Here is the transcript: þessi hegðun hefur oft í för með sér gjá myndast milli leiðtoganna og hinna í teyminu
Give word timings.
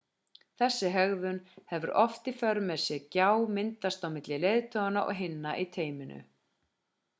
þessi 0.61 0.87
hegðun 0.93 1.41
hefur 1.73 1.91
oft 2.05 2.29
í 2.31 2.33
för 2.39 2.61
með 2.71 2.81
sér 2.85 3.05
gjá 3.17 3.27
myndast 3.59 4.09
milli 4.15 4.41
leiðtoganna 4.47 5.07
og 5.11 5.15
hinna 5.23 5.55
í 5.67 5.71
teyminu 5.79 6.21